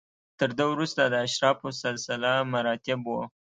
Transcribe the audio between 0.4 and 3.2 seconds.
ده وروسته د اشرافو سلسله مراتب و.